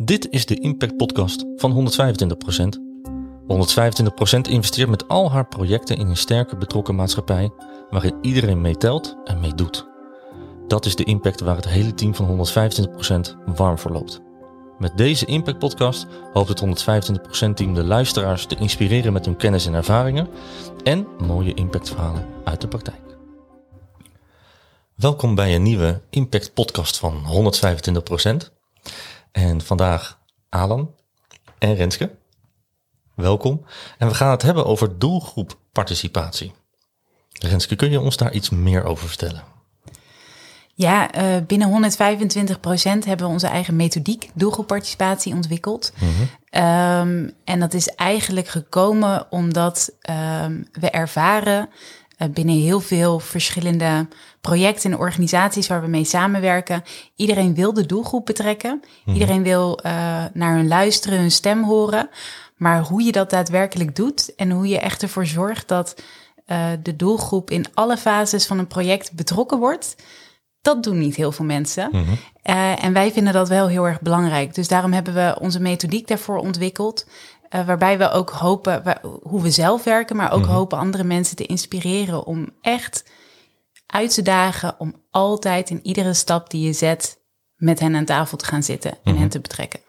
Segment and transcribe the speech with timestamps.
[0.00, 2.80] Dit is de Impact Podcast van 125%.
[4.38, 7.50] 125% investeert met al haar projecten in een sterke betrokken maatschappij
[7.90, 9.88] waarin iedereen meetelt en meedoet.
[10.66, 14.20] Dat is de impact waar het hele team van 125% warm voor loopt.
[14.78, 16.84] Met deze Impact Podcast hoopt het
[17.50, 20.28] 125% team de luisteraars te inspireren met hun kennis en ervaringen
[20.82, 23.16] en mooie impactverhalen uit de praktijk.
[24.94, 27.22] Welkom bij een nieuwe Impact Podcast van
[28.44, 28.56] 125%.
[29.38, 30.18] En vandaag
[30.48, 30.94] Alan
[31.58, 32.10] en Renske.
[33.14, 33.64] Welkom.
[33.98, 36.52] En we gaan het hebben over doelgroepparticipatie.
[37.32, 39.42] Renske, kun je ons daar iets meer over vertellen?
[40.74, 45.92] Ja, uh, binnen 125% hebben we onze eigen methodiek doelgroepparticipatie ontwikkeld.
[45.98, 51.68] Mm um, en dat is eigenlijk gekomen omdat um, we ervaren
[52.32, 54.08] binnen heel veel verschillende
[54.40, 56.82] projecten en organisaties waar we mee samenwerken.
[57.16, 58.82] Iedereen wil de doelgroep betrekken.
[59.04, 59.92] Mm Iedereen wil uh,
[60.32, 62.08] naar hun luisteren, hun stem horen.
[62.56, 66.02] Maar hoe je dat daadwerkelijk doet en hoe je echt ervoor zorgt dat
[66.82, 69.96] de doelgroep in alle fases van een project betrokken wordt
[70.68, 71.88] dat doen niet heel veel mensen.
[71.92, 72.02] Mhm.
[72.42, 74.54] Eh, en wij vinden dat wel heel erg belangrijk.
[74.54, 77.06] Dus daarom hebben we onze methodiek daarvoor ontwikkeld.
[77.50, 80.50] Uh, waarbij we ook hopen hoe we zelf werken, maar ook mhm.
[80.50, 83.04] hopen andere mensen te inspireren om echt
[83.86, 87.18] uit te dagen om altijd in iedere stap die je zet
[87.56, 89.18] met hen aan tafel te gaan zitten en mhm.
[89.18, 89.80] hen te betrekken.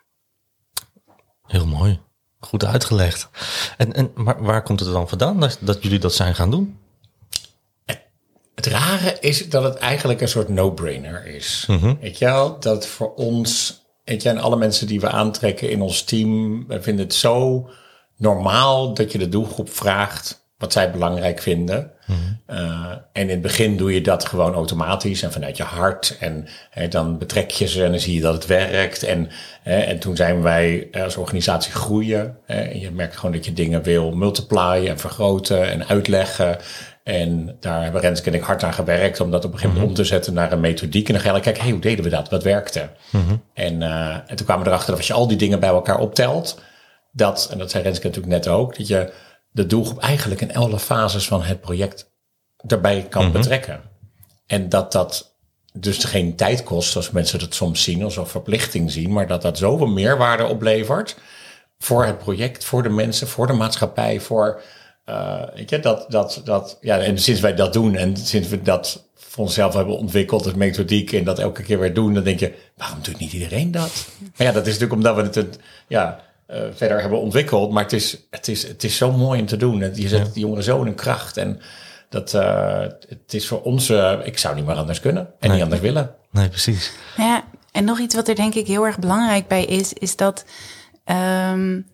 [1.44, 2.00] Heel mooi.
[2.40, 3.30] Goed uitgelegd.
[3.78, 6.80] En, en maar waar komt het dan vandaan dat, dat jullie dat zijn gaan doen?
[8.56, 11.66] Het rare is dat het eigenlijk een soort no-brainer is.
[11.68, 11.96] Mhm.
[12.00, 12.60] Weet je wel?
[12.60, 13.79] Dat voor ons,
[14.10, 17.70] weet je, en alle mensen die we aantrekken in ons team, we vinden het zo
[18.18, 21.92] normaal dat je de doelgroep vraagt wat zij belangrijk vinden.
[22.06, 22.18] Mhm.
[22.60, 26.18] Uh, en in het begin doe je dat gewoon automatisch en vanuit je hart.
[26.20, 26.48] En
[26.90, 29.04] dan betrek je ze en dan zie je dat het werkt.
[29.04, 29.30] En,
[29.64, 32.38] en toen zijn wij als organisatie groeien.
[32.46, 36.58] en je merkt gewoon dat je dingen wil multiplyen en vergroten en uitleggen.
[37.10, 39.92] En daar hebben Renske en ik hard aan gewerkt om dat op een gegeven moment
[39.92, 40.00] mhm.
[40.00, 41.08] om te zetten naar een methodiek.
[41.08, 42.30] En dan ga je kijken, hey, hoe deden we dat?
[42.30, 42.90] Wat werkte?
[43.10, 43.36] Mhm.
[43.54, 46.00] en, uh, en toen kwamen we erachter dat als je al die dingen bij elkaar
[46.00, 46.62] optelt,
[47.12, 49.14] dat, en dat zei Renske natuurlijk net ook, dat je
[49.52, 52.12] de doelgroep eigenlijk in alle fases van het project
[52.62, 53.32] daarbij kan mhm.
[53.34, 53.82] betrekken.
[54.46, 55.36] En dat dat
[55.74, 59.42] dus geen tijd kost, zoals mensen dat soms zien, als een verplichting zien, maar dat
[59.42, 61.18] dat zoveel meerwaarde oplevert
[61.78, 64.62] voor het project, voor de mensen, voor de maatschappij, voor
[65.10, 68.62] uh, weet je, dat, dat, dat, ja, en sinds wij dat doen en sinds we
[68.62, 72.40] dat voor onszelf hebben ontwikkeld als methodiek en dat elke keer weer doen, dan denk
[72.40, 74.08] je, waarom doet niet iedereen dat?
[74.38, 77.94] Maar ja, dat is natuurlijk omdat we het ja, uh, verder hebben ontwikkeld, maar het
[77.94, 79.80] is, het, is, het is zo mooi om te doen.
[79.80, 80.34] Je zet ja.
[80.34, 81.60] die jongeren zo in een kracht en
[82.10, 83.90] dat, uh, het is voor ons,
[84.24, 86.16] ik zou niet meer anders kunnen en niet anders willen.
[86.32, 86.92] Nee, precies.
[87.18, 90.46] Ja, en nog iets wat er denk ik heel erg belangrijk bij is, is dat
[91.52, 91.88] um,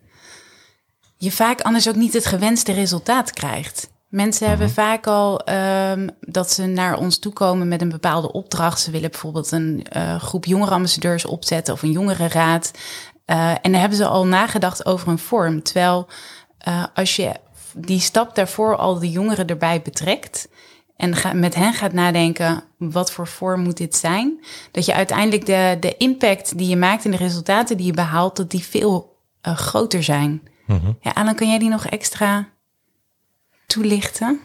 [1.16, 3.94] je vaak anders ook niet het gewenste resultaat krijgt.
[4.08, 4.74] Mensen hebben mhm.
[4.74, 8.80] vaak al um, dat ze naar ons toe komen met een bepaalde opdracht.
[8.80, 12.70] Ze willen bijvoorbeeld een uh, groep jongerenambassadeurs opzetten of een jongerenraad.
[13.26, 15.62] Uh, en dan hebben ze al nagedacht over een vorm.
[15.62, 16.08] Terwijl
[16.68, 17.32] uh, als je
[17.74, 20.48] die stap daarvoor al de jongeren erbij betrekt
[20.96, 24.44] en ga, met hen gaat nadenken, wat voor vorm moet dit zijn?
[24.70, 28.36] Dat je uiteindelijk de, de impact die je maakt en de resultaten die je behaalt,
[28.36, 30.42] dat die veel groter zijn.
[30.66, 32.48] Mm Ja, Alan, kun jij die nog extra
[33.66, 34.40] toelichten?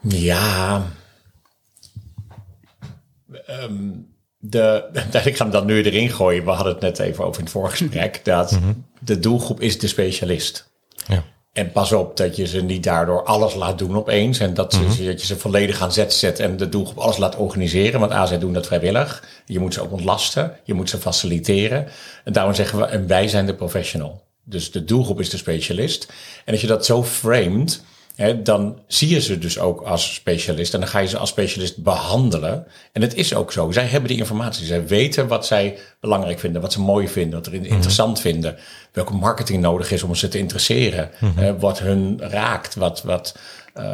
[0.00, 0.86] Ja.
[3.48, 4.88] Um, de,
[5.24, 6.44] ik ga hem dan nu erin gooien.
[6.44, 8.20] We hadden het net even over in het voorgesprek.
[8.24, 8.72] Dat mhm.
[9.00, 10.70] de doelgroep is de specialist.
[11.06, 11.24] Ja.
[11.52, 14.38] En pas op dat je ze niet daardoor alles laat doen opeens.
[14.38, 17.36] En dat, mm dat je ze volledig aan zet zet en de doelgroep alles laat
[17.36, 18.00] organiseren.
[18.00, 19.24] Want A, zij doen dat vrijwillig.
[19.46, 20.56] Je moet ze ook ontlasten.
[20.64, 21.86] Je moet ze faciliteren.
[22.24, 24.26] En daarom zeggen we, en wij zijn de professional.
[24.48, 26.12] Dus de doelgroep is de specialist.
[26.44, 27.82] En als je dat zo framed,
[28.14, 30.74] hè, dan zie je ze dus ook als specialist.
[30.74, 32.66] En dan ga je ze als specialist behandelen.
[32.92, 33.70] En het is ook zo.
[33.70, 34.66] Zij hebben die informatie.
[34.66, 37.72] Zij weten wat zij belangrijk vinden, wat ze mooi vinden, wat ze mhm.
[37.72, 38.56] interessant vinden.
[38.92, 41.10] Welke marketing nodig is om ze te interesseren.
[41.20, 41.38] Mhm.
[41.38, 42.74] hè, wat hun raakt.
[42.74, 43.38] Wat, wat,
[43.76, 43.84] uh,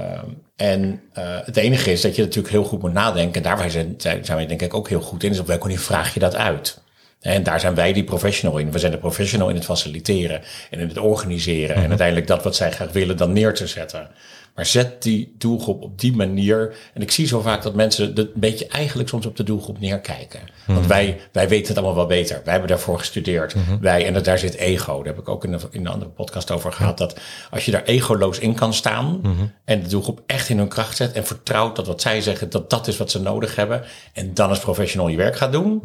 [0.57, 3.43] en uh, het enige is dat je natuurlijk heel goed moet nadenken.
[3.45, 5.31] En daar zijn, zijn wij denk ik ook heel goed in.
[5.31, 6.83] Is op welke manier vraag je dat uit?
[7.25, 8.71] En daar zijn wij die professional in.
[8.71, 10.41] We zijn de professional in het faciliteren
[10.71, 11.75] en in het organiseren.
[11.75, 11.89] En mhm.
[11.89, 14.09] uiteindelijk dat wat zij graag willen dan neer te zetten.
[14.55, 16.75] Maar zet die doelgroep op die manier.
[16.95, 20.41] En ik zie zo vaak dat mensen een beetje eigenlijk soms op de doelgroep neerkijken.
[20.67, 20.89] Want mhm.
[20.89, 22.41] wij, wij weten het allemaal wel beter.
[22.43, 23.55] Wij hebben daarvoor gestudeerd.
[23.55, 23.79] Mhm.
[23.81, 24.97] Wij, en dat, daar zit ego.
[24.97, 26.99] Daar heb ik ook in, de, in een andere podcast over gehad.
[26.99, 29.21] Dat als je daar egoloos in kan staan.
[29.65, 31.13] En de doelgroep echt in hun kracht zet.
[31.13, 33.83] En vertrouwt dat wat zij zeggen, dat dat is wat ze nodig hebben.
[34.13, 35.81] En dan als professional je werk gaat doen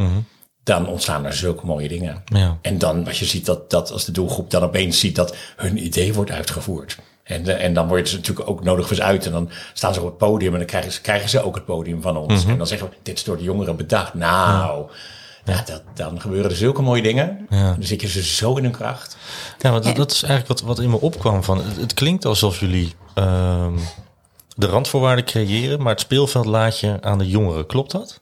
[0.64, 2.24] dan ontstaan er zulke mooie dingen.
[2.26, 2.58] Ja.
[2.62, 5.84] En dan als je ziet dat, dat als de doelgroep dan opeens ziet dat hun
[5.86, 6.98] idee wordt uitgevoerd.
[7.24, 9.26] En, de, en dan worden ze natuurlijk ook nodig eens uit.
[9.26, 11.66] En dan staan ze op het podium en dan krijgen ze, krijgen ze ook het
[11.66, 12.46] podium van ons.
[12.46, 14.14] En dan zeggen we, dit is door de jongeren bedacht.
[14.14, 14.90] Nou,
[15.46, 15.64] ja.
[15.66, 17.46] dat, dan gebeuren er zulke mooie dingen.
[17.50, 17.72] Ja.
[17.74, 19.18] Dan zit je ze zo in hun kracht.
[19.60, 21.44] Ja, want dat- dat is eigenlijk wat, wat in me opkwam.
[21.44, 23.78] Van, het, het klinkt alsof jullie ehm,
[24.56, 27.66] de randvoorwaarden creëren, maar het speelveld laat je aan de jongeren.
[27.66, 28.22] Klopt dat?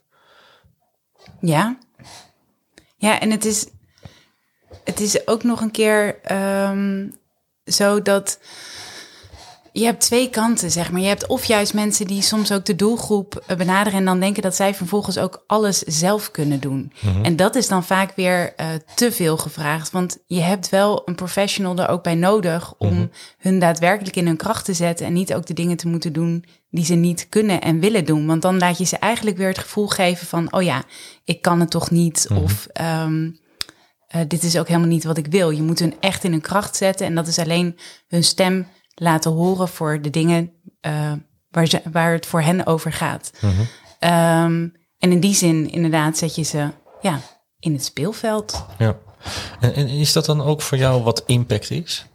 [1.40, 1.78] Ja.
[2.98, 3.66] Ja, en het is,
[4.84, 7.10] het is ook nog een keer ehm,
[7.64, 8.38] zo dat
[9.78, 11.00] je hebt twee kanten, zeg maar.
[11.00, 14.42] Je hebt of juist mensen die soms ook de doelgroep eh, benaderen en dan denken
[14.42, 16.92] dat zij vervolgens ook alles zelf kunnen doen.
[17.22, 21.14] En dat is dan vaak weer eh, te veel gevraagd, want je hebt wel een
[21.14, 25.34] professional er ook bij nodig om hun daadwerkelijk in hun kracht te zetten en niet
[25.34, 28.26] ook de dingen te moeten doen die ze niet kunnen en willen doen.
[28.26, 30.84] Want dan laat je ze eigenlijk weer het gevoel geven van, oh ja,
[31.24, 32.28] ik kan het toch niet.
[32.42, 33.30] Of ehm,
[34.08, 35.50] eh, dit is ook helemaal niet wat ik wil.
[35.50, 37.06] Je moet hun echt in hun kracht zetten.
[37.06, 37.78] En dat is alleen
[38.08, 38.66] hun stem
[38.98, 41.12] laten horen voor de dingen eh,
[41.50, 43.30] waar, ze, waar het voor hen over gaat.
[43.98, 44.68] Ehm,
[44.98, 46.68] en in die zin, inderdaad, zet je ze
[47.00, 47.20] ja,
[47.58, 48.64] in het speelveld.
[48.78, 48.96] Ja.
[49.60, 52.06] En, en is dat dan ook voor jou wat impact is?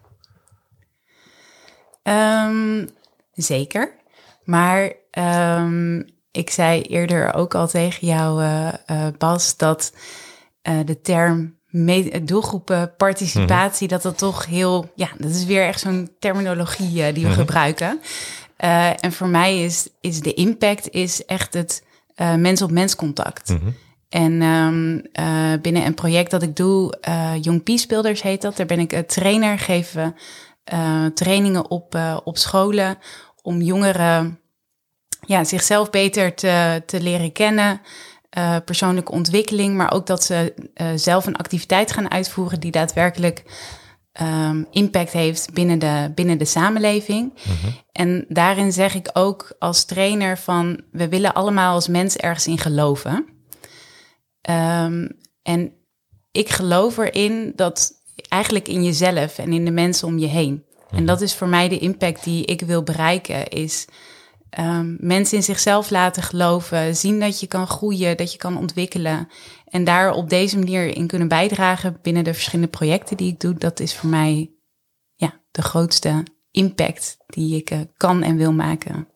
[2.03, 2.87] Ehm,
[3.31, 3.95] zeker.
[4.43, 6.01] Maar ehm,
[6.31, 9.93] ik zei eerder ook al tegen jou, eh, eh, Bas, dat
[10.85, 17.03] de term me- doelgroepenparticipatie, dat dat toch heel, ja, dat is weer echt zo'n terminologie
[17.03, 17.99] eh, die we gebruiken.
[18.57, 21.83] Eh, en voor mij is, is de impact is echt het
[22.15, 23.49] eh, mens-op-mens contact.
[24.09, 26.97] En ehm, eh, binnen een project dat ik doe,
[27.41, 28.57] Young Peace Builders heet dat.
[28.57, 30.15] Daar ben ik een trainer, geven
[30.63, 32.97] eh, trainingen op, op scholen
[33.41, 34.39] om jongeren
[35.25, 37.81] ja, zichzelf beter te, te leren kennen.
[38.33, 43.43] Eh, persoonlijke ontwikkeling, maar ook dat ze eh, zelf een activiteit gaan uitvoeren die daadwerkelijk
[44.11, 47.33] ehm, impact heeft binnen de, binnen de samenleving.
[47.91, 52.57] En daarin zeg ik ook als trainer van we willen allemaal als mens ergens in
[52.57, 53.25] geloven.
[54.41, 55.07] Ehm,
[55.43, 55.73] en
[56.31, 57.91] ik geloof erin dat
[58.27, 60.63] eigenlijk in jezelf en in de mensen om je heen.
[60.91, 63.87] En dat is voor mij de impact die ik wil bereiken, is
[64.53, 69.27] ehm, mensen in zichzelf laten geloven, zien dat je kan groeien, dat je kan ontwikkelen.
[69.65, 73.53] En daar op deze manier in kunnen bijdragen binnen de verschillende projecten die ik doe.
[73.53, 74.51] Dat is voor mij
[75.15, 79.07] ja, de grootste impact die ik eh, kan en wil maken.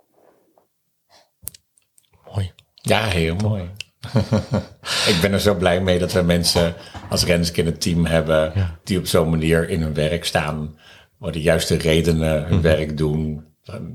[2.33, 2.51] Mooi.
[2.73, 3.69] Ja, heel mooi.
[5.11, 6.75] ik ben er zo blij mee dat we mensen
[7.09, 8.53] als Renske in het team hebben
[8.83, 10.79] die op zo'n manier in hun werk staan,
[11.17, 13.45] waar de juiste redenen hun werk doen,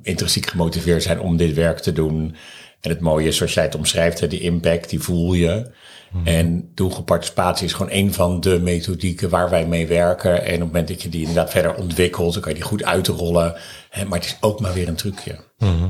[0.02, 2.36] intrinsiek gemotiveerd zijn om dit werk te doen.
[2.80, 5.70] En het mooie is, zoals jij het omschrijft, hè, die impact, die voel je.
[6.24, 10.44] En doelgroepparticipatie is gewoon een van de methodieken waar wij mee werken.
[10.44, 12.84] En op het moment dat je die inderdaad verder ontwikkelt, dan kan je die goed
[12.84, 13.54] uitrollen.
[13.90, 15.38] Hè, maar het is ook maar weer een trucje.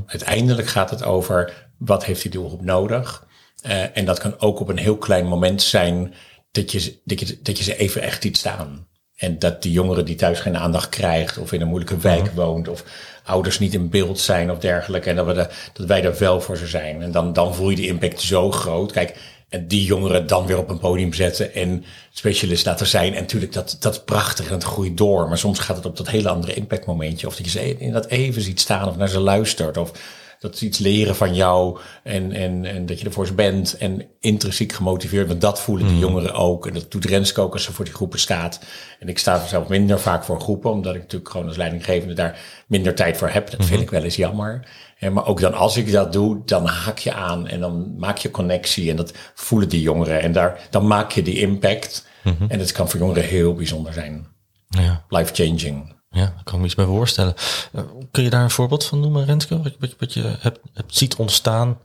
[0.07, 3.27] Uiteindelijk gaat het over, wat heeft die doelgroep nodig?
[3.63, 6.15] Eh, en dat kan ook op een heel klein moment zijn
[6.53, 8.87] dat je, ze- dat, je, dat je ze even echt ziet staan.
[9.23, 12.69] En dat die jongere die thuis geen aandacht krijgt of in een moeilijke wijk woont
[12.69, 12.85] of
[13.25, 15.11] ouders niet in beeld zijn of dergelijke.
[15.11, 17.03] En dat, we de, dat wij er wel voor ze zijn.
[17.03, 18.93] En dan, dan voel je die impact zo groot.
[18.93, 19.17] Kijk,
[19.49, 23.15] en die jongeren dan weer op een podium zetten en specialist laten zijn.
[23.15, 25.29] En natuurlijk, dat, dat is prachtig en het groeit door.
[25.29, 27.27] Maar soms gaat het op dat hele andere impactmomentje.
[27.27, 29.77] Of dat je ze inderdaad even ziet staan of naar ze luistert.
[29.77, 29.93] Of
[30.43, 33.77] dat ze iets leren van jou en, en, en dat je er voor ze bent
[33.77, 35.29] en intrinsiek gemotiveerd.
[35.29, 36.67] Want dat voelen die jongeren ook.
[36.67, 38.61] En dat doet Renske ook als ze voor die groepen staat.
[38.99, 42.39] En ik sta zelf minder vaak voor groepen, omdat ik natuurlijk gewoon als leidinggevende daar
[42.67, 43.51] minder tijd voor heb.
[43.51, 44.69] Dat vind ik wel eens jammer.
[45.13, 48.31] Maar ook dan als ik dat doe, dan haak je aan en dan maak je
[48.31, 48.91] connectie.
[48.91, 50.21] En dat voelen die jongeren.
[50.21, 52.07] En daar, dan maak je die impact.
[52.49, 54.27] En het kan voor jongeren heel bijzonder zijn.
[54.69, 56.01] Ja, Life changing.
[56.13, 57.35] Ja, daar kan ik me iets bij voorstellen.
[57.73, 59.63] Eh, kun je daar een voorbeeld van noemen, Renske?
[59.63, 61.79] Wat, je- wat, je- wat je hebt, hebt ziet ontstaan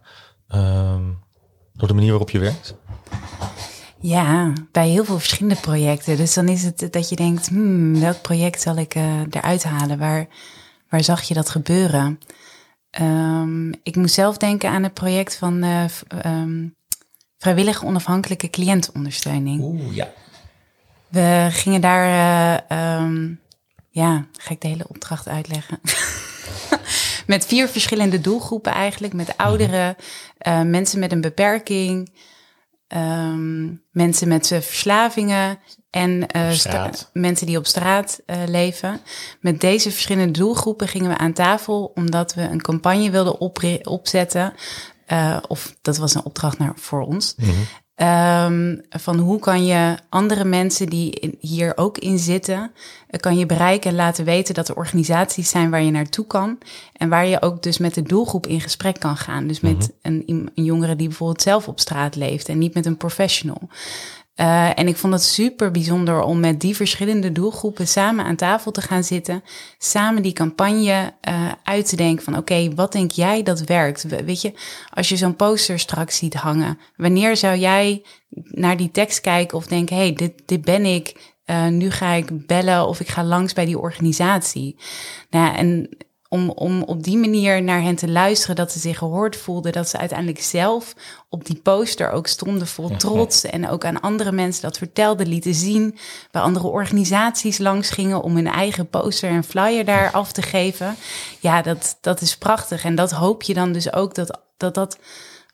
[0.48, 1.04] ehm,
[1.74, 2.76] door de manier waarop je werkt?
[4.00, 6.18] Ja, bij heel veel verschillende projecten.
[6.18, 9.98] Dus dan is het dat je denkt, hmm, welk project zal ik eh, eruit halen?
[9.98, 10.28] Waar,
[10.90, 12.20] waar zag je dat gebeuren?
[12.90, 16.68] Ehm, ik moest zelf denken aan het project van eh, ehm,
[17.38, 19.62] vrijwillige onafhankelijke cliëntondersteuning.
[19.62, 20.08] Oeh, ja.
[21.08, 22.64] We gingen daar,
[23.98, 25.80] ja, ga ik de hele opdracht uitleggen?
[27.34, 29.14] met vier verschillende doelgroepen eigenlijk.
[29.14, 29.96] Met ouderen,
[30.38, 32.14] eh, mensen met een beperking,
[32.88, 36.52] ehm, mensen met eh, verslavingen en eh,
[37.14, 39.02] mensen die op straat leven.
[39.40, 43.40] Met deze verschillende doelgroepen gingen we aan tafel omdat we een campagne wilden
[43.86, 44.54] opzetten.
[45.48, 47.36] Of dat was een opdracht naar, voor ons.
[48.02, 52.72] Um, van hoe kan je andere mensen die hier ook in zitten,
[53.08, 56.58] eh, kan je bereiken en laten weten dat er organisaties zijn waar je naartoe kan.
[56.94, 59.48] En waar je ook dus met de doelgroep in gesprek kan gaan.
[59.48, 60.14] Dus met mhm.
[60.26, 63.70] een, een jongere die bijvoorbeeld zelf op straat leeft en niet met een professional.
[64.40, 68.72] Uh, en ik vond het super bijzonder om met die verschillende doelgroepen samen aan tafel
[68.72, 69.44] te gaan zitten.
[69.78, 74.24] Samen die campagne uh, uit te denken van oké, wat denk jij dat werkt?
[74.26, 74.54] Weet je,
[74.94, 78.04] als je zo'n poster straks ziet hangen, wanneer zou jij
[78.44, 82.12] naar die tekst kijken of denken, hé, hey, dit, dit ben ik, uh, nu ga
[82.12, 84.80] ik bellen of ik ga langs bij die organisatie.
[85.30, 85.90] Nou, en
[86.30, 89.90] om, om op die manier naar hen te luisteren, dat ze zich gehoord voelden, dat
[89.90, 90.94] ze uiteindelijk zelf
[91.30, 95.54] op die poster ook stonden vol trots en ook aan andere mensen dat vertelden, lieten
[95.54, 95.98] zien,
[96.32, 100.96] bij andere organisaties langs gingen om hun eigen poster en flyer daar af te geven.
[101.40, 105.00] Ja, dat, dat is prachtig en dat hoop je dan dus ook dat dat, dat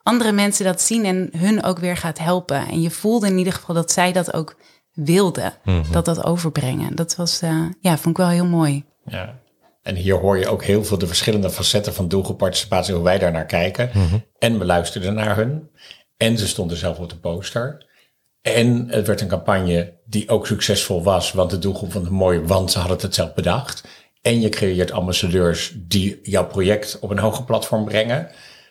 [0.04, 2.68] andere mensen dat zien en hun ook weer gaat helpen.
[2.68, 4.56] En je voelde in ieder geval dat zij dat ook
[4.94, 5.92] wilden, mhm.
[5.92, 6.96] dat dat overbrengen.
[6.96, 8.86] Dat was, uh, ja, vond ik wel heel mooi.
[9.06, 9.36] Ja,
[9.84, 13.32] en hier hoor je ook heel veel de verschillende facetten van doelgroepparticipatie, hoe wij daar
[13.32, 13.90] naar kijken.
[13.94, 14.18] Mhm.
[14.40, 15.70] En we luisterden naar hun.
[16.18, 17.86] En ze stonden zelf op de poster.
[18.42, 22.40] En het werd een campagne die ook succesvol was, want de doelgroep vond het mooi,
[22.40, 23.84] want ze hadden het zelf bedacht.
[24.22, 28.30] En je creëert ambassadeurs die jouw project op een hoger platform brengen.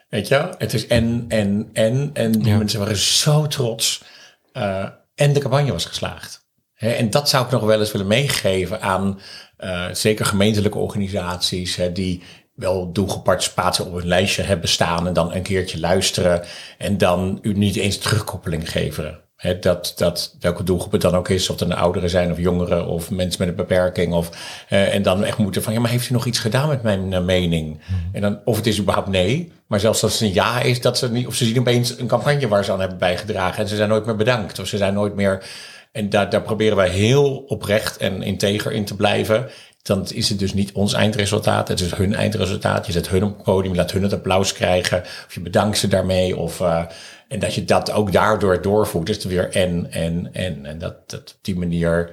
[0.08, 2.10] Weet je, het is en, en, en.
[2.12, 4.04] En die mensen waren zo trots.
[4.52, 6.46] Uh, en de campagne was geslaagd.
[6.74, 9.20] en dat zou ik nog wel eens willen meegeven aan
[9.64, 12.22] uh, zeker gemeentelijke organisaties hè, die
[12.54, 16.42] wel doelgeparticipatie op een lijstje hebben staan en dan een keertje luisteren
[16.78, 19.20] en dan u niet eens terugkoppeling geven.
[19.60, 22.86] Dat, dat welke doelgroep het dan ook is, of het een ouderen zijn of jongeren
[22.86, 24.12] of mensen met een beperking.
[24.12, 24.30] Of,
[24.70, 27.12] uh, en dan echt moeten van, ja, maar heeft u nog iets gedaan met mijn
[27.12, 27.78] uh, mening?
[27.78, 28.14] Mhm.
[28.14, 30.98] En dan, of het is überhaupt nee, maar zelfs als het een ja is, dat
[30.98, 33.76] ze niet, of ze zien opeens een campagne waar ze aan hebben bijgedragen en ze
[33.76, 34.58] zijn nooit meer bedankt.
[34.58, 35.44] Of ze zijn nooit meer
[35.92, 39.50] en daar, proberen wij heel oprecht en integer in te blijven.
[39.82, 42.86] Dan is het dus niet ons eindresultaat, het is hun eindresultaat.
[42.86, 45.00] Je zet hun op het podium, laat hun het applaus krijgen.
[45.00, 46.36] Of je bedankt ze daarmee.
[46.36, 46.82] Of, uh,
[47.28, 49.06] en dat je dat ook daardoor doorvoert.
[49.06, 50.66] Dus weer en, en, en.
[50.66, 52.10] En dat, dat op die manier,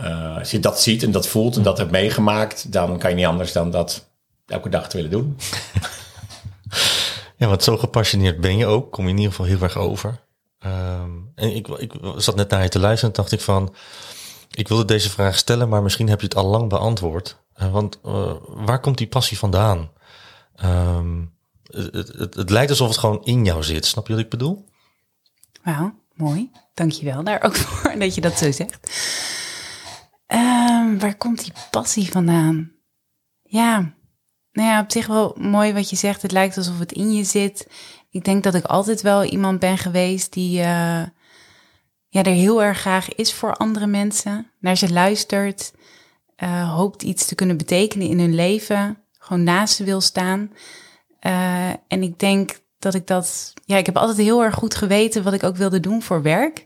[0.00, 3.16] uh, als je dat ziet en dat voelt en dat hebt meegemaakt, dan kan je
[3.16, 4.10] niet anders dan dat
[4.46, 5.36] elke dag te willen doen.
[7.36, 10.18] Ja, want zo gepassioneerd ben je ook, kom je in ieder geval heel erg over.
[10.66, 13.74] Um, en ik, ik zat net naar je te luisteren en dacht ik van,
[14.50, 17.40] ik wilde deze vraag stellen, maar misschien heb je het al lang beantwoord.
[17.60, 19.90] Uh, want uh, waar komt die passie vandaan?
[20.64, 23.86] Um, het, het, het, lijkt alsof het gewoon in jou zit.
[23.86, 24.68] Snap je wat ik bedoel?
[25.62, 26.50] Wauw, mooi.
[26.74, 28.90] Dankjewel daar ook voor dat je dat zo zegt.
[30.26, 32.72] Um, waar komt die passie vandaan?
[33.42, 33.94] Ja,
[34.52, 36.22] nou ja, op zich wel mooi wat je zegt.
[36.22, 37.68] Het lijkt alsof het in je zit.
[38.10, 41.02] Ik denk dat ik altijd wel iemand ben geweest die uh,
[42.08, 44.50] ja, er heel erg graag is voor andere mensen.
[44.60, 45.72] Naar ze luistert.
[46.42, 48.98] Uh, hoopt iets te kunnen betekenen in hun leven.
[49.18, 50.52] Gewoon naast ze wil staan.
[51.26, 53.52] Uh, en ik denk dat ik dat.
[53.64, 56.64] Ja, ik heb altijd heel erg goed geweten wat ik ook wilde doen voor werk.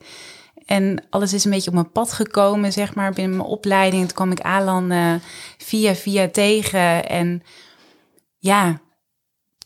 [0.64, 4.02] En alles is een beetje op mijn pad gekomen, zeg maar, binnen mijn opleiding.
[4.02, 5.20] Toen kwam ik Alan
[5.58, 7.08] via via tegen.
[7.08, 7.42] En
[8.46, 8.80] ja,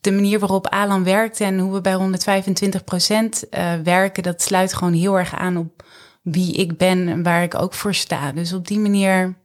[0.01, 4.75] de manier waarop Alan werkt en hoe we bij 125 procent uh, werken, dat sluit
[4.75, 5.85] gewoon heel erg aan op
[6.23, 8.33] wie ik ben en waar ik ook voor sta.
[8.33, 9.39] Dus op die manier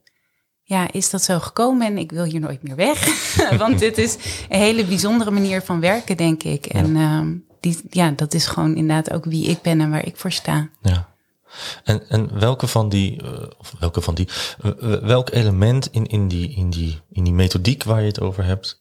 [0.61, 3.07] ja, is dat zo gekomen en ik wil hier nooit meer weg.
[3.57, 4.17] Want dit is
[4.49, 6.65] een hele bijzondere manier van werken, denk ik.
[6.65, 7.21] En uh,
[7.59, 10.69] die, ja, dat is gewoon inderdaad ook wie ik ben en waar ik voor sta.
[10.81, 11.13] Ja.
[11.83, 14.27] En, en welke van die, uh, of welke van die,
[14.63, 18.43] uh, welk element in, in, die, in, die, in die methodiek waar je het over
[18.43, 18.79] hebt,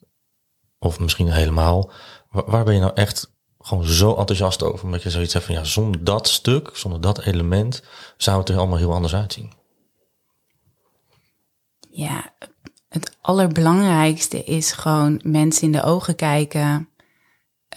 [0.84, 1.90] of misschien helemaal.
[2.30, 4.84] Waar, ben je nou echt gewoon zo enthousiast over?
[4.84, 7.82] Omdat je zoiets hebt van ja, zonder dat stuk, zonder dat element,
[8.16, 9.52] zou het er allemaal heel anders uitzien.
[11.90, 12.32] Ja,
[12.88, 16.88] het allerbelangrijkste is gewoon mensen in de ogen kijken.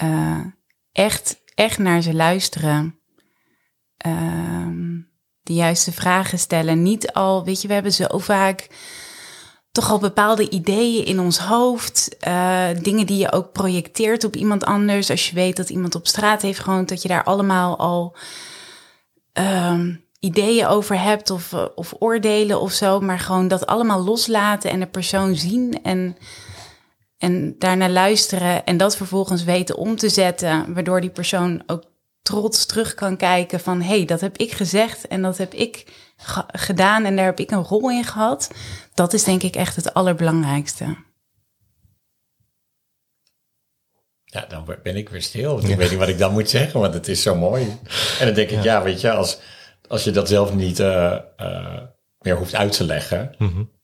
[0.04, 0.46] Uh,
[0.92, 3.00] echt, echt naar ze luisteren.
[4.08, 4.68] Uh,
[5.42, 6.82] de juiste vragen stellen.
[6.82, 8.68] Niet al, weet je, we hebben zo vaak
[9.78, 12.16] toch al bepaalde ideeën in ons hoofd.
[12.28, 15.10] Uh, dingen die je ook projecteert op iemand anders.
[15.10, 18.16] Als je weet dat iemand op straat heeft gewoond, dat je daar allemaal al
[19.34, 23.00] um, ideeën over hebt of, uh, of oordelen of zo.
[23.00, 26.18] Maar gewoon dat allemaal loslaten en de persoon zien en,
[27.18, 28.66] en daarna luisteren.
[28.66, 31.84] En dat vervolgens weten om te zetten, waardoor die persoon ook
[32.28, 35.86] trots terug kan kijken van hé, hey, dat heb ik gezegd en dat heb ik
[36.48, 38.52] gedaan en daar heb ik een rol in gehad.
[38.94, 40.96] Dat is denk ik echt het allerbelangrijkste.
[44.38, 45.54] ja, dan ben ik weer stil.
[45.54, 47.64] Want ik weet niet wat ik dan moet zeggen, want het is zo mooi.
[48.20, 49.40] En dan denk ik, ja, weet je, als,
[49.88, 51.80] als je dat zelf niet uh, uh,
[52.20, 53.36] meer hoeft uit te leggen.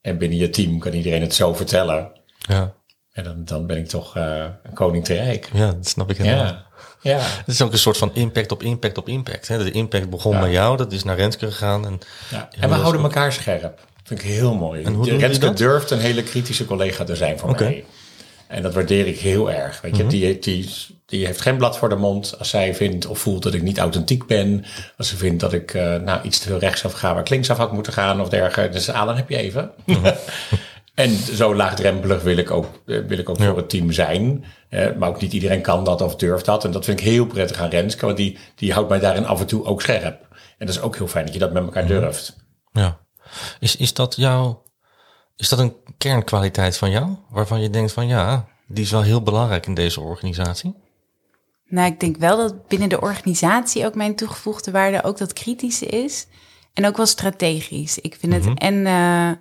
[0.01, 2.11] En binnen je team kan iedereen het zo vertellen.
[2.37, 2.73] Ja.
[3.11, 5.49] En dan, dan ben ik toch uh, een koning te rijk.
[5.53, 6.45] Ja, dat snap ik helemaal.
[6.45, 6.67] Ja.
[7.03, 7.19] Ja.
[7.19, 9.47] Het is ook een soort van impact op impact op impact.
[9.47, 9.63] Hè?
[9.63, 11.85] De impact begon bij jou, dat is naar Renske gegaan.
[11.85, 11.99] En,
[12.31, 12.49] ja.
[12.59, 13.79] en we houden elkaar scherp.
[14.03, 14.83] vind ik heel mooi.
[14.83, 17.85] En hoe Renske durft een hele kritische collega te zijn voor mij.
[18.47, 19.81] En dat waardeer ik heel erg.
[19.81, 20.69] Weet je, die, die,
[21.05, 23.77] die heeft geen blad voor de mond als zij vindt of voelt dat ik niet
[23.77, 24.65] authentiek ben.
[24.97, 27.57] Als ze vindt dat ik eh, nou, iets te veel rechtsaf ga waar ik linksaf
[27.57, 28.73] had moeten gaan of dergelijke.
[28.73, 29.71] Dus Alan, heb je even.
[30.93, 34.45] en zo laagdrempelig wil ik ook, eh, wil ik ook voor het team zijn.
[34.69, 36.65] Eh, maar ook niet iedereen kan dat of durft dat.
[36.65, 39.39] En dat vind ik heel prettig aan Renske, want die, die houdt mij daarin af
[39.39, 40.27] en toe ook scherp.
[40.57, 42.35] En dat is ook heel fijn dat je dat met elkaar durft.
[42.71, 42.99] Ja.
[43.59, 44.63] Is, is dat jouw,
[45.35, 47.15] is dat een kernkwaliteit van jou?
[47.29, 50.75] Waarvan je denkt van ja, die is wel heel belangrijk in deze organisatie?
[51.65, 55.85] Nou, ik denk wel dat binnen de organisatie ook mijn toegevoegde waarde ook dat kritische
[55.85, 56.27] is.
[56.73, 57.99] En ook wel strategisch.
[57.99, 59.31] Ik vind het en eh,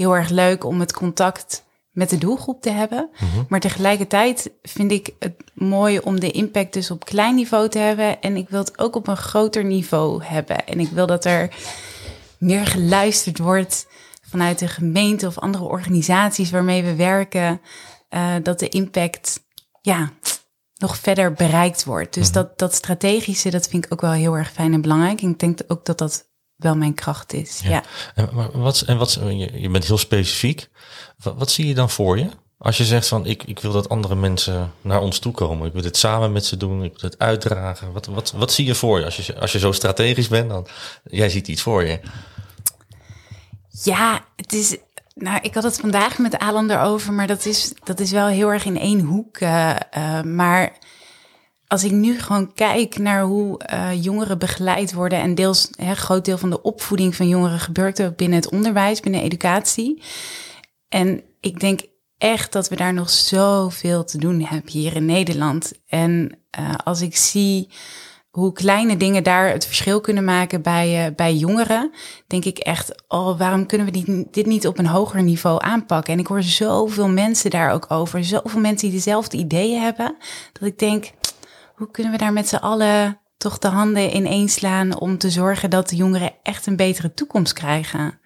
[0.00, 3.10] heel erg leuk om het contact met de doelgroep te hebben.
[3.48, 8.20] Maar tegelijkertijd vind ik het mooi om de impact dus op klein niveau te hebben.
[8.20, 10.66] En ik wil het ook op een groter niveau hebben.
[10.66, 11.54] En ik wil dat er
[12.38, 13.86] meer geluisterd wordt
[14.22, 17.60] vanuit de gemeente of andere organisaties waarmee we werken.
[18.08, 19.40] eh, dat de impact
[19.82, 20.10] ja,
[20.76, 22.14] nog verder bereikt wordt.
[22.14, 25.20] Dus dat, dat strategische, dat vind ik ook wel heel erg fijn en belangrijk.
[25.20, 26.29] En ik denk ook dat dat
[26.62, 27.60] wel mijn kracht is.
[27.64, 27.82] Ja.
[28.14, 30.68] En, maar wat, en wat, je, je bent heel specifiek.
[31.22, 32.28] Wat, wat zie je dan voor je?
[32.58, 35.66] Als je zegt van ik, ik wil dat andere mensen naar ons toe komen.
[35.66, 36.84] Ik wil dit samen met ze doen.
[36.84, 37.92] Ik wil het uitdragen.
[37.92, 39.04] Wat, wat, wat zie je voor je?
[39.04, 40.66] Als je, als je zo strategisch bent, dan
[41.04, 42.00] jij ziet iets voor je.
[43.68, 44.76] Ja, het is.
[45.14, 48.52] Nou, ik had het vandaag met Alan erover, maar dat is, dat is wel heel
[48.52, 49.36] erg in één hoek.
[49.36, 50.72] eh, maar
[51.70, 56.24] als ik nu gewoon kijk naar hoe eh, jongeren begeleid worden en deels een groot
[56.24, 60.02] deel van de opvoeding van jongeren gebeurt ook binnen het onderwijs, binnen educatie.
[60.88, 61.80] En ik denk
[62.18, 65.72] echt dat we daar nog zoveel te doen hebben hier in Nederland.
[65.86, 67.68] En eh, als ik zie
[68.30, 71.92] hoe kleine dingen daar het verschil kunnen maken bij, eh, bij jongeren,
[72.26, 76.12] denk ik echt, oh, waarom kunnen we dit niet op een hoger niveau aanpakken?
[76.12, 80.16] En ik hoor zoveel mensen daar ook over, zoveel mensen die dezelfde ideeën hebben,
[80.52, 81.10] dat ik denk,
[81.80, 85.70] hoe kunnen we daar met z'n allen toch de handen in slaan om te zorgen
[85.70, 88.20] dat de jongeren echt een betere toekomst krijgen?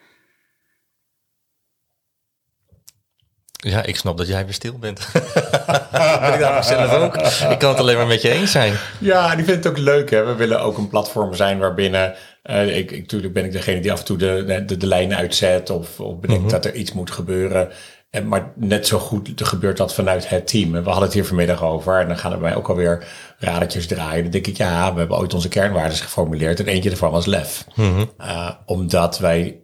[3.57, 5.09] Ja, ik snap dat jij weer stil bent.
[5.13, 5.23] ben
[6.35, 7.17] ik daar zelf ook?
[7.51, 8.75] Ik kan het alleen maar met je eens zijn.
[9.01, 10.11] Ja, en ik vind het ook leuk.
[10.11, 10.25] Hè?
[10.25, 12.15] We willen ook een platform zijn waarbinnen...
[12.45, 15.15] Uh, ik, ik, natuurlijk ben ik degene die af en toe de, de, de lijn
[15.15, 15.71] uitzet...
[15.71, 16.61] of, of bedenkt mm -hmm.
[16.61, 17.73] dat er iets moet gebeuren.
[18.15, 20.75] En, maar net zo goed gebeurt dat vanuit het team.
[20.75, 22.01] En we hadden het hier vanmiddag over.
[22.01, 23.07] En dan gaan er bij ook alweer
[23.39, 24.23] radertjes draaien.
[24.23, 26.61] Dan denk ik, ja, we hebben ooit onze kernwaarden geformuleerd.
[26.61, 27.65] En eentje ervan was lef.
[27.75, 28.11] Mm -hmm.
[28.21, 29.61] uh, omdat wij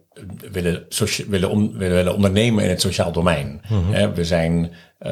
[0.51, 0.85] willen,
[1.27, 3.61] willen, willen ondernemen in het sociaal domein.
[3.69, 4.13] Mm -hmm.
[4.13, 5.11] we zijn, uh,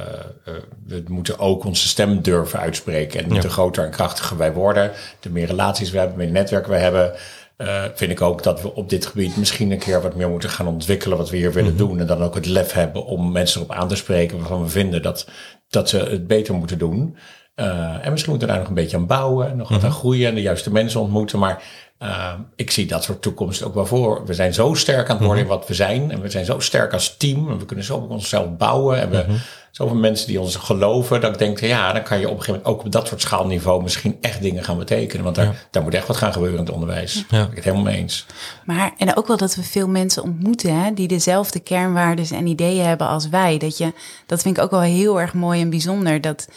[0.00, 0.54] uh,
[0.86, 3.24] we moeten ook onze stem durven uitspreken.
[3.24, 3.40] En ja.
[3.40, 7.12] te groter en krachtiger wij worden, de meer relaties we hebben, meer netwerken we hebben.
[7.60, 10.50] Uh, vind ik ook dat we op dit gebied misschien een keer wat meer moeten
[10.50, 11.88] gaan ontwikkelen wat we hier willen mm -hmm.
[11.88, 12.00] doen.
[12.00, 15.02] En dan ook het lef hebben om mensen erop aan te spreken waarvan we vinden
[15.02, 15.28] dat,
[15.68, 17.16] dat ze het beter moeten doen.
[17.54, 19.86] en misschien moeten we daar nog een beetje aan bouwen, nog wat mm -hmm.
[19.86, 21.38] aan groeien en de juiste mensen ontmoeten.
[21.38, 21.62] Maar
[22.02, 24.26] uh, ik zie dat soort toekomst ook wel voor.
[24.26, 26.10] We zijn zo sterk aan het worden in wat we zijn.
[26.10, 27.50] En we zijn zo sterk als team.
[27.50, 29.00] En we kunnen zo op onszelf bouwen.
[29.00, 29.24] En we
[29.70, 31.20] zoveel mensen die ons geloven.
[31.20, 33.20] Dat ik denk, ja, dan kan je op een gegeven moment ook op dat soort
[33.20, 35.24] schaalniveau misschien echt dingen gaan betekenen.
[35.24, 35.54] Want daar, ja.
[35.70, 37.14] daar moet echt wat gaan gebeuren in het onderwijs.
[37.14, 37.20] Ja.
[37.28, 38.26] Daar ben ik het helemaal mee eens.
[38.64, 42.84] Maar en ook wel dat we veel mensen ontmoeten hè, die dezelfde kernwaarden en ideeën
[42.84, 43.58] hebben als wij.
[43.58, 43.92] Dat, je,
[44.26, 46.20] dat vind ik ook wel heel erg mooi en bijzonder.
[46.20, 46.48] Dat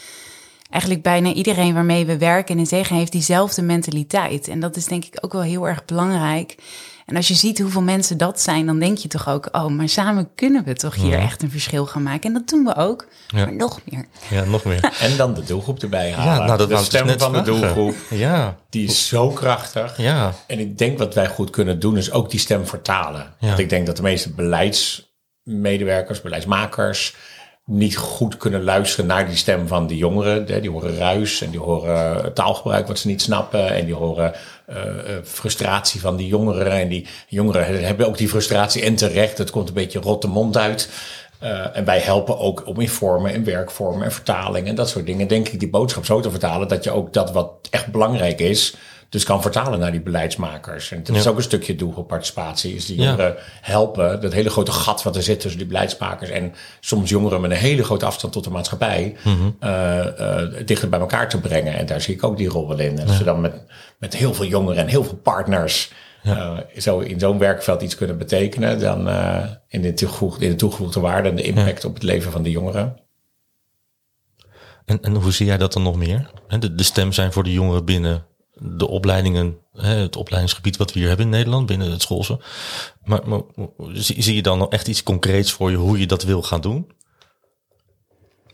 [0.70, 4.48] eigenlijk bijna iedereen waarmee we werken in zegen heeft diezelfde mentaliteit.
[4.48, 6.56] En dat is denk ik ook wel heel erg belangrijk.
[7.06, 9.88] En als je ziet hoeveel mensen dat zijn, dan denk je toch ook, oh, maar
[9.88, 11.22] samen kunnen we toch hier ja.
[11.22, 12.22] echt een verschil gaan maken.
[12.22, 13.44] En dat doen we ook, ja.
[13.44, 14.06] maar nog meer.
[14.30, 14.92] Ja, nog meer.
[15.00, 16.32] en dan de doelgroep erbij halen.
[16.32, 18.56] Ja, nou, dat de stem dus van de doelgroep, ja.
[18.70, 19.96] die is zo krachtig.
[19.96, 20.34] Ja.
[20.46, 23.34] En ik denk wat wij goed kunnen doen, is ook die stem vertalen.
[23.40, 27.14] Want ik denk dat de meeste beleidsmedewerkers, beleidsmakers
[27.66, 30.60] niet goed kunnen luisteren naar die stem van die jongeren.
[30.62, 33.74] Die horen ruis en die horen taalgebruik wat ze niet snappen.
[33.74, 34.32] En die horen
[34.68, 34.76] uh,
[35.22, 36.72] frustratie van die jongeren.
[36.72, 39.38] En die jongeren hebben ook die frustratie en terecht.
[39.38, 40.90] Het komt een beetje rot de mond uit.
[41.72, 45.28] En wij helpen ook om in vormen en werkvormen en vertaling en dat soort dingen.
[45.28, 48.76] Denk ik die boodschap zo te vertalen dat je ook dat wat echt belangrijk is,
[49.14, 50.90] dus kan vertalen naar die beleidsmakers.
[50.90, 55.02] En dat is ook een stukje doelgroepparticipatie, is die jongeren helpen, dat hele grote gat
[55.02, 58.44] wat er zit tussen die beleidsmakers en soms jongeren met een hele grote afstand tot
[58.44, 59.16] de maatschappij,
[59.60, 61.74] uh, dichter bij elkaar te brengen.
[61.74, 62.98] En daar zie ik ook die rol wel in.
[62.98, 63.54] En als we dan met,
[63.98, 65.92] met heel veel jongeren en heel veel partners
[66.76, 69.08] zo in zo'n werkveld iets kunnen betekenen, dan
[69.68, 72.50] in, de toegevoegde, in de toegevoegde waarde en de impact op het leven van de
[72.50, 73.00] jongeren.
[74.84, 76.30] En, en hoe zie jij dat dan nog meer?
[76.58, 81.08] De, de stem zijn voor de jongeren binnen de opleidingen, het opleidingsgebied wat we hier
[81.08, 82.40] hebben in Nederland, binnen het schoolse.
[83.04, 83.20] Maar,
[83.92, 86.90] zie, je dan nog echt iets concreets voor je hoe je dat wil gaan doen?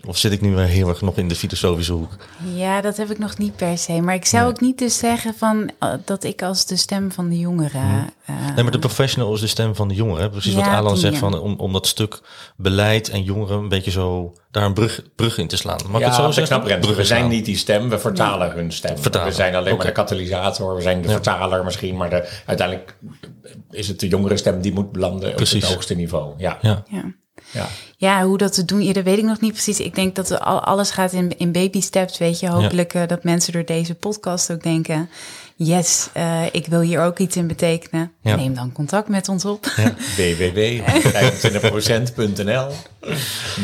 [0.06, 2.16] Of zit ik nu heel erg nog in de filosofische hoek?
[2.54, 4.00] Ja, dat heb ik nog niet per se.
[4.00, 7.28] Maar ik zou ook niet dus zeggen van uh, dat ik als de stem van
[7.28, 8.10] de jongeren.
[8.30, 10.30] Uh, nee, maar de professional is de stem van de jongeren.
[10.30, 12.20] Precies ja, wat Alan zegt van om, om dat stuk
[12.56, 15.78] beleid en jongeren een beetje zo daar een brug, brug in te slaan.
[15.88, 16.62] Mag ja, ik het zo zeggen?
[16.64, 18.98] Snap, we zijn niet die stem, we vertalen hun stem.
[18.98, 19.28] Vertalen.
[19.28, 22.96] We zijn alleen maar de katalysator, we zijn de vertaler misschien, maar de, uiteindelijk
[23.70, 25.54] is het de jongere stem die moet belanden Precies.
[25.54, 26.34] op het hoogste niveau.
[26.36, 26.58] Ja.
[26.60, 26.84] ja.
[26.88, 27.14] Ja.
[27.96, 29.80] Ja, hoe dat te doen, ja, dat weet ik nog niet precies.
[29.80, 32.48] Ik denk dat alles gaat in, in baby steps, weet je.
[32.48, 35.10] Hopelijk uh, dat mensen door deze podcast ook denken...
[35.66, 38.12] yes, uh, ik wil hier ook iets in betekenen.
[38.22, 38.36] Ja.
[38.36, 39.66] Neem dan contact met ons op.
[39.76, 39.94] Ja.
[40.16, 42.66] www.25%.nl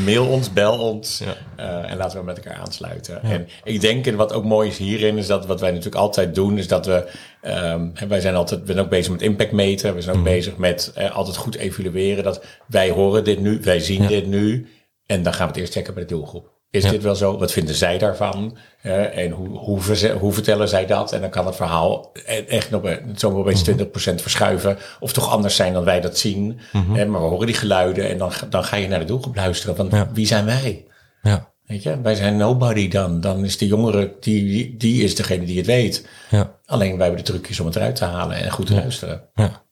[0.04, 1.36] Mail ons, bel ons ja.
[1.64, 3.22] uh, en laten we met elkaar aansluiten.
[3.22, 6.34] En ik denk, en wat ook mooi is hierin, is dat wat wij natuurlijk altijd
[6.34, 7.08] doen, is dat we,
[7.42, 10.28] um, wij zijn altijd, we zijn ook bezig met impact meten, we zijn ook mm.
[10.28, 14.68] bezig met uh, altijd goed evalueren, dat wij horen dit nu, wij zien dit nu,
[15.06, 16.55] en dan gaan we het eerst checken bij de doelgroep.
[16.76, 17.38] Is dit wel zo?
[17.38, 18.56] Wat vinden zij daarvan?
[18.82, 19.80] Uh, en hoe, hoe,
[20.18, 21.12] hoe, vertellen zij dat?
[21.12, 24.16] En dan kan het verhaal e-, echt nog zomaar opeens 20% mhm.
[24.16, 24.78] verschuiven.
[25.00, 26.60] Of toch anders zijn dan wij dat zien.
[26.72, 29.76] Mm maar we horen die geluiden en dan, dan ga je naar de doelgroep luisteren.
[29.76, 30.86] Want wie zijn wij?
[31.22, 31.54] Ja.
[31.66, 33.20] Weet je, wij zijn nobody dan.
[33.20, 36.08] Dan is de jongere, die, die is degene die het weet.
[36.30, 36.58] Ja.
[36.66, 39.28] Alleen wij hebben de trucjes om het eruit te halen en goed te luisteren.
[39.34, 39.62] Ja.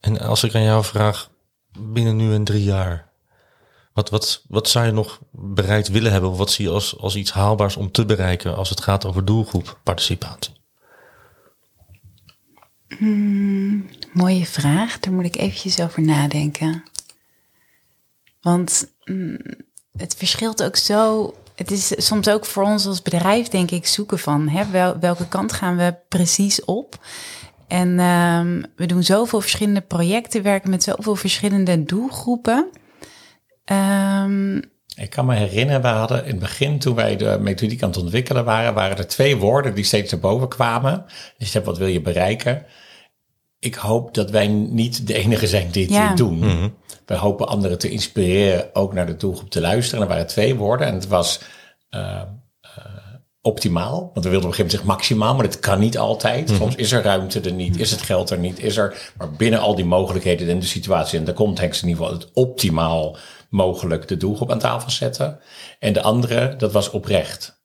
[0.00, 1.30] En als ik aan jou vraag,
[1.78, 3.05] binnen nu en drie jaar,
[3.96, 6.30] wat, wat, wat zou je nog bereikt willen hebben?
[6.30, 9.24] Of wat zie je als, als iets haalbaars om te bereiken als het gaat over
[9.24, 10.52] doelgroepparticipatie?
[12.98, 15.00] Hmm, mooie vraag.
[15.00, 16.82] Daar moet ik eventjes over nadenken.
[18.40, 19.38] Want mm,
[19.96, 21.34] het verschilt ook zo.
[21.54, 25.28] Het is soms ook voor ons als bedrijf, denk ik, zoeken van hè, wel, welke
[25.28, 26.98] kant gaan we precies op.
[27.66, 32.70] En um, we doen zoveel verschillende projecten, werken met zoveel verschillende doelgroepen.
[33.72, 34.62] Um,
[34.96, 37.98] ik kan me herinneren, we hadden in het begin, toen wij de methodiek aan het
[37.98, 41.04] ontwikkelen waren, waren er twee woorden die steeds naar boven kwamen.
[41.38, 42.66] Dus je hebt wat wil je bereiken?
[43.58, 46.38] Ik hoop dat wij niet de enige zijn die dit doen.
[46.38, 46.74] Mm
[47.06, 50.00] We hopen anderen te inspireren ook naar de doelgroep te luisteren.
[50.00, 51.40] En er waren twee woorden en het was
[51.90, 52.22] uh,
[53.46, 54.10] optimaal.
[54.12, 56.48] Want we wilden op een gegeven moment zeggen maximaal, maar dat kan niet altijd.
[56.48, 56.56] Mhm.
[56.56, 59.12] Soms is er ruimte er niet, is het geld er niet, is er...
[59.18, 62.30] Maar binnen al die mogelijkheden in de situatie en de context in ieder geval het
[62.32, 63.16] optimaal
[63.56, 65.40] mogelijk de doelgroep aan tafel zetten.
[65.78, 67.64] En de andere, dat was oprecht.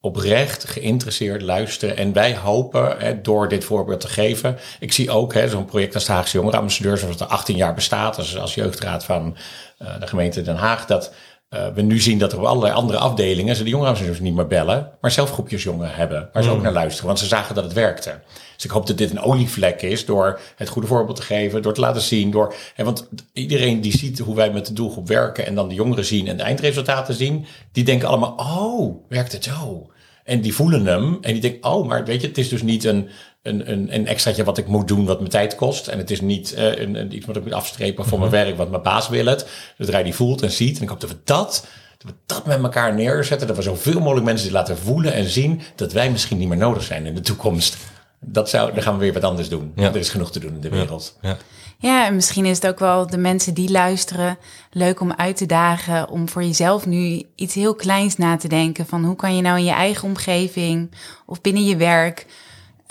[0.00, 1.96] Oprecht, geïnteresseerd, luisteren.
[1.96, 4.58] En wij hopen, hè, door dit voorbeeld te geven.
[4.80, 8.54] Ik zie ook zo'n project als de Haagse Jongerenambassadeurs, zoals er 18 jaar bestaat, als,
[8.54, 9.36] jeugdraad van
[9.82, 11.12] uh, de gemeente Den Haag, dat
[11.54, 14.46] uh, we nu zien dat er op allerlei andere afdelingen ze de jongerenambassadeurs niet meer
[14.46, 16.62] bellen, maar zelf groepjes jongeren hebben, waar ze ook mm.
[16.62, 18.20] naar luisteren, want ze zagen dat het werkte.
[18.54, 21.74] Dus ik hoop dat dit een olievlek is door het goede voorbeeld te geven, door
[21.74, 22.30] te laten zien.
[22.30, 25.74] Door, hè, want iedereen die ziet hoe wij met de doelgroep werken en dan de
[25.74, 29.90] jongeren zien en de eindresultaten zien, die denken allemaal, oh, werkt het zo?
[30.24, 32.84] En die voelen hem en die denken, oh, maar weet je, het is dus niet
[32.84, 33.08] een,
[33.42, 35.86] een, een, een extraatje wat ik moet doen wat mijn tijd kost.
[35.86, 38.40] En het is niet uh, een, een, iets wat ik moet afstrepen voor mijn mhm.
[38.40, 39.46] werk, wat mijn baas wil het.
[39.78, 40.76] Zodra hij die voelt en ziet.
[40.76, 41.66] En ik hoop dat we dat,
[41.98, 43.46] dat we dat met elkaar neerzetten.
[43.46, 46.56] Dat we zoveel mogelijk mensen die laten voelen en zien dat wij misschien niet meer
[46.56, 47.76] nodig zijn in de toekomst
[48.24, 49.72] dat zou, dan gaan we weer wat anders doen.
[49.76, 51.18] Er is genoeg te doen in de wereld.
[51.20, 51.36] Ja.
[51.78, 52.06] ja.
[52.06, 54.38] en misschien is het ook wel de mensen die luisteren
[54.70, 58.86] leuk om uit te dagen om voor jezelf nu iets heel kleins na te denken.
[58.86, 60.90] Van hoe kan je nou in je eigen omgeving
[61.26, 62.26] of binnen je werk,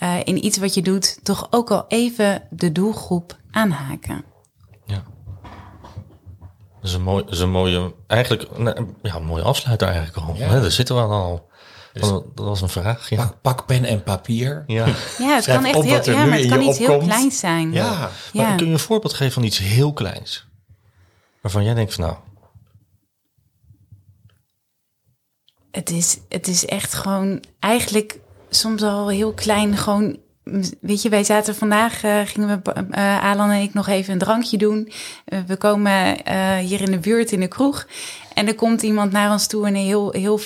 [0.03, 4.23] uh, in iets wat je doet, toch ook al even de doelgroep aanhaken.
[4.85, 5.03] Ja.
[6.81, 8.47] Dat is een, mooi, dat is een mooie, eigenlijk,
[9.01, 10.35] ja, een mooie afsluiter eigenlijk al.
[10.35, 10.59] Ja.
[10.59, 11.49] Daar zitten we al.
[11.93, 13.09] Dus dat was een vraag.
[13.09, 13.15] Ja.
[13.15, 14.63] Pak, pak, pen en papier.
[14.67, 14.85] Ja,
[15.17, 17.71] ja het kan echt heel, ja, maar het kan iets heel kleins zijn.
[17.71, 18.09] Ja.
[18.33, 18.55] ja.
[18.55, 20.47] kun je een voorbeeld geven van iets heel kleins?
[21.41, 22.17] Waarvan jij denkt van nou...
[25.71, 28.19] Het is, het is echt gewoon eigenlijk
[28.55, 29.77] soms al heel klein.
[29.77, 30.17] Gewoon,
[30.81, 34.19] weet je, wij zaten vandaag, uh, gingen we, uh, Alan en ik nog even een
[34.19, 34.91] drankje doen.
[35.25, 36.15] Uh, we komen
[36.59, 37.87] hier in de buurt in de kroeg.
[38.33, 40.39] En er komt iemand naar ons toe en heel, heel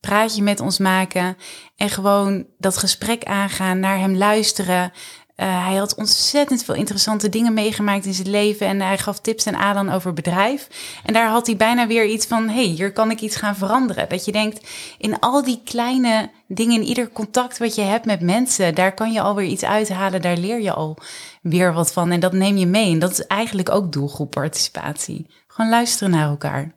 [0.00, 1.36] praatje met ons maken
[1.76, 4.92] en gewoon dat gesprek aangaan, naar hem luisteren.
[5.36, 9.46] Uh, hij had ontzettend veel interessante dingen meegemaakt in zijn leven en hij gaf tips
[9.46, 10.68] en aan over bedrijf.
[11.04, 14.08] En daar had hij bijna weer iets van: hey, hier kan ik iets gaan veranderen.
[14.08, 14.68] Dat je denkt,
[14.98, 19.12] in al die kleine dingen, in ieder contact wat je hebt met mensen, daar kan
[19.12, 20.98] je alweer iets uithalen, daar leer je al
[21.42, 22.10] weer wat van.
[22.10, 22.92] En dat neem je mee.
[22.92, 25.26] En dat is eigenlijk ook doelgroepparticipatie.
[25.46, 26.74] Gewoon luisteren naar elkaar.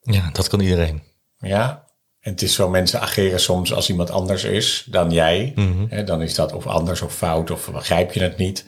[0.00, 1.02] Ja, dat kan iedereen.
[1.36, 1.83] Ja,
[2.24, 5.52] en het is zo, mensen ageren soms als iemand anders is dan jij.
[5.54, 6.04] Mhm.
[6.04, 8.64] dan is dat of anders of fout of begrijp je het niet.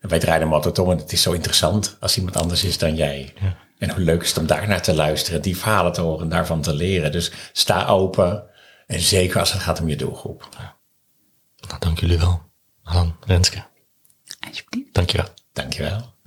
[0.00, 2.78] En wij draaien hem altijd om en het is zo interessant als iemand anders is
[2.78, 3.32] dan jij.
[3.40, 3.56] Ja.
[3.78, 6.74] En hoe leuk is het om daarnaar te luisteren, die verhalen te horen, daarvan te
[6.74, 7.12] leren.
[7.12, 8.44] Dus sta open
[8.86, 10.48] en zeker als het gaat om je doelgroep.
[11.68, 12.42] Nou, dank jullie wel.
[12.82, 13.64] Alan, Renske.
[14.48, 14.94] Alsjeblieft.
[14.94, 15.28] Dank je wel.
[15.52, 16.17] Dankjewel.